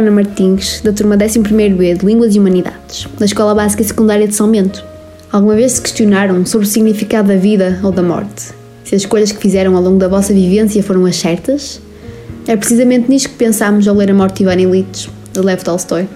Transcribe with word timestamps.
Ana 0.00 0.10
Martins, 0.10 0.80
da 0.80 0.94
turma 0.94 1.14
11º 1.14 1.82
E 1.82 1.94
de 1.94 2.06
Línguas 2.06 2.34
e 2.34 2.38
Humanidades, 2.38 3.06
da 3.18 3.26
Escola 3.26 3.54
Básica 3.54 3.82
e 3.82 3.84
Secundária 3.84 4.26
de 4.26 4.34
São 4.34 4.50
Bento. 4.50 4.82
Alguma 5.30 5.54
vez 5.54 5.72
se 5.72 5.82
questionaram 5.82 6.46
sobre 6.46 6.66
o 6.66 6.70
significado 6.70 7.28
da 7.28 7.36
vida 7.36 7.78
ou 7.82 7.92
da 7.92 8.02
morte? 8.02 8.44
Se 8.82 8.94
as 8.94 9.02
escolhas 9.02 9.30
que 9.30 9.38
fizeram 9.38 9.76
ao 9.76 9.82
longo 9.82 9.98
da 9.98 10.08
vossa 10.08 10.32
vivência 10.32 10.82
foram 10.82 11.04
as 11.04 11.16
certas? 11.16 11.82
É 12.48 12.56
precisamente 12.56 13.10
nisto 13.10 13.28
que 13.28 13.34
pensámos 13.34 13.86
ao 13.86 13.94
ler 13.94 14.10
A 14.10 14.14
Morte 14.14 14.38
de 14.38 14.44
Ivan 14.44 14.62
Illich, 14.62 15.10
de 15.34 15.40
Lev 15.40 15.62
Tolstói. 15.62 16.08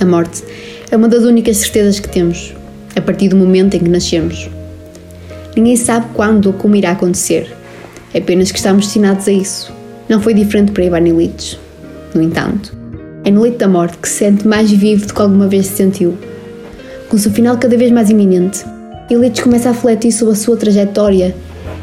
A 0.00 0.04
morte 0.06 0.42
é 0.90 0.96
uma 0.96 1.06
das 1.06 1.22
únicas 1.22 1.58
certezas 1.58 2.00
que 2.00 2.08
temos, 2.08 2.54
a 2.96 3.02
partir 3.02 3.28
do 3.28 3.36
momento 3.36 3.74
em 3.76 3.80
que 3.80 3.90
nascemos. 3.90 4.48
Ninguém 5.54 5.76
sabe 5.76 6.06
quando 6.14 6.46
ou 6.46 6.52
como 6.54 6.74
irá 6.74 6.92
acontecer, 6.92 7.54
é 8.14 8.18
apenas 8.18 8.50
que 8.50 8.56
estamos 8.56 8.86
destinados 8.86 9.28
a 9.28 9.32
isso. 9.32 9.70
Não 10.08 10.22
foi 10.22 10.32
diferente 10.32 10.72
para 10.72 10.84
Ivan 10.84 11.06
Illich. 11.06 11.58
No 12.14 12.22
entanto, 12.22 12.79
é 13.24 13.30
no 13.30 13.42
leito 13.42 13.58
da 13.58 13.68
morte 13.68 13.98
que 13.98 14.08
se 14.08 14.18
sente 14.18 14.46
mais 14.46 14.70
vivo 14.70 15.06
do 15.06 15.14
que 15.14 15.20
alguma 15.20 15.46
vez 15.46 15.66
se 15.66 15.76
sentiu. 15.76 16.16
Com 17.08 17.18
seu 17.18 17.30
final 17.30 17.58
cada 17.58 17.76
vez 17.76 17.90
mais 17.90 18.10
iminente, 18.10 18.64
Illich 19.10 19.42
começa 19.42 19.68
a 19.68 19.72
refletir 19.72 20.12
sobre 20.12 20.34
a 20.34 20.36
sua 20.36 20.56
trajetória 20.56 21.34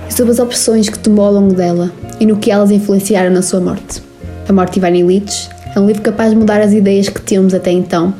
e 0.08 0.14
sobre 0.14 0.32
as 0.32 0.40
opções 0.40 0.90
que 0.90 0.98
tomou 0.98 1.26
ao 1.26 1.34
longo 1.34 1.54
dela 1.54 1.92
e 2.20 2.26
no 2.26 2.38
que 2.38 2.50
elas 2.50 2.72
influenciaram 2.72 3.30
na 3.30 3.42
sua 3.42 3.60
morte. 3.60 4.02
A 4.48 4.54
Morte 4.54 4.74
de 4.74 4.80
Ivan 4.80 4.98
Illich 4.98 5.50
é 5.76 5.80
um 5.80 5.86
livro 5.86 6.02
capaz 6.02 6.32
de 6.32 6.38
mudar 6.38 6.62
as 6.62 6.72
ideias 6.74 7.10
que 7.10 7.22
temos 7.22 7.54
até 7.54 7.72
então 7.72 8.14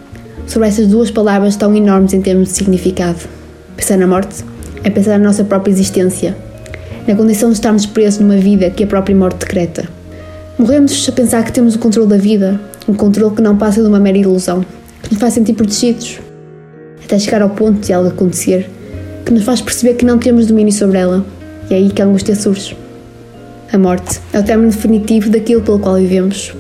sobre 0.46 0.68
essas 0.68 0.88
duas 0.88 1.10
palavras 1.10 1.56
tão 1.56 1.76
enormes 1.76 2.14
em 2.14 2.22
termos 2.22 2.50
de 2.50 2.56
significado. 2.56 3.20
Pensar 3.76 3.98
na 3.98 4.08
morte 4.08 4.44
é 4.84 4.90
pensar 4.90 5.18
na 5.18 5.26
nossa 5.26 5.44
própria 5.44 5.72
existência, 5.72 6.36
na 7.08 7.16
condição 7.16 7.50
de 7.50 7.56
estarmos 7.56 7.86
presos 7.86 8.20
numa 8.20 8.38
vida 8.38 8.70
que 8.70 8.84
a 8.84 8.88
própria 8.88 9.16
morte 9.16 9.40
decreta. 9.40 9.88
Morremos 10.58 11.08
a 11.08 11.12
pensar 11.12 11.44
que 11.46 11.52
temos 11.52 11.76
o 11.76 11.80
controle 11.80 12.10
da 12.10 12.18
vida 12.18 12.60
um 12.88 12.94
controle 12.94 13.36
que 13.36 13.42
não 13.42 13.56
passa 13.56 13.82
de 13.82 13.88
uma 13.88 14.00
mera 14.00 14.18
ilusão, 14.18 14.66
que 15.04 15.12
nos 15.12 15.20
faz 15.20 15.34
sentir 15.34 15.54
protegidos, 15.54 16.20
até 17.04 17.20
chegar 17.20 17.42
ao 17.42 17.50
ponto 17.50 17.86
de 17.86 17.94
algo 17.94 18.10
acontecer 18.10 18.68
que 19.24 19.34
nos 19.34 19.44
faz 19.44 19.62
perceber 19.62 19.96
que 19.96 20.06
não 20.06 20.18
temos 20.18 20.48
domínio 20.48 20.72
sobre 20.72 20.98
ela, 20.98 21.24
e 21.70 21.74
é 21.74 21.78
aí 21.78 21.90
que 21.90 22.02
a 22.02 22.06
angústia 22.06 22.34
surge. 22.34 22.78
A 23.74 23.78
morte 23.78 24.22
é 24.32 24.40
o 24.40 24.44
término 24.44 24.72
definitivo 24.72 25.30
daquilo 25.30 25.62
pelo 25.62 25.80
qual 25.80 25.96
vivemos. 25.96 26.56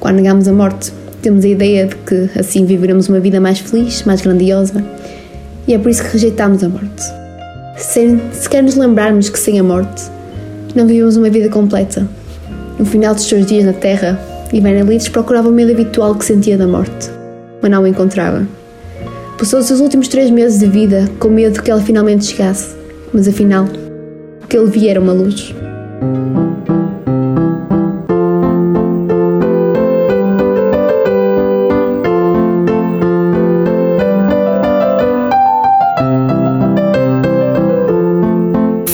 Quando 0.00 0.16
negamos 0.16 0.48
a 0.48 0.52
morte, 0.52 0.92
temos 1.22 1.44
a 1.44 1.48
ideia 1.48 1.86
de 1.86 1.94
que 1.94 2.28
assim 2.36 2.66
viveremos 2.66 3.08
uma 3.08 3.20
vida 3.20 3.40
mais 3.40 3.60
feliz, 3.60 4.02
mais 4.02 4.20
grandiosa, 4.20 4.84
e 5.68 5.72
é 5.72 5.78
por 5.78 5.88
isso 5.88 6.02
que 6.02 6.10
rejeitamos 6.10 6.64
a 6.64 6.68
morte. 6.68 7.02
Sem 7.78 8.20
sequer 8.32 8.64
nos 8.64 8.74
lembrarmos 8.74 9.30
que 9.30 9.38
sem 9.38 9.60
a 9.60 9.62
morte 9.62 10.02
não 10.74 10.86
vivemos 10.86 11.16
uma 11.16 11.30
vida 11.30 11.48
completa. 11.48 12.06
No 12.78 12.86
final 12.86 13.14
dos 13.14 13.24
seus 13.24 13.44
dias 13.46 13.64
na 13.64 13.72
Terra, 13.72 14.18
e 14.52 14.60
Benelides 14.60 15.08
procurava 15.08 15.48
o 15.48 15.52
medo 15.52 15.72
habitual 15.72 16.14
que 16.14 16.24
sentia 16.24 16.58
da 16.58 16.66
morte, 16.66 17.10
mas 17.62 17.70
não 17.70 17.82
o 17.82 17.86
encontrava. 17.86 18.46
Passou 19.38 19.60
os 19.60 19.66
seus 19.66 19.80
últimos 19.80 20.08
três 20.08 20.30
meses 20.30 20.58
de 20.58 20.66
vida 20.66 21.08
com 21.18 21.28
medo 21.28 21.54
de 21.54 21.62
que 21.62 21.70
ela 21.70 21.80
finalmente 21.80 22.26
chegasse, 22.26 22.74
mas 23.12 23.28
afinal, 23.28 23.66
o 24.42 24.46
que 24.46 24.56
ele 24.56 24.70
via 24.70 24.90
era 24.90 25.00
uma 25.00 25.12
luz. 25.12 25.54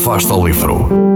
Fasta 0.05 0.33
ao 0.33 0.47
livro. 0.47 1.16